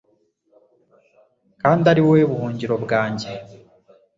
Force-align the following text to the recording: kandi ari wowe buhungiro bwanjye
kandi 1.61 1.83
ari 1.91 2.01
wowe 2.05 2.23
buhungiro 2.31 2.75
bwanjye 2.83 3.29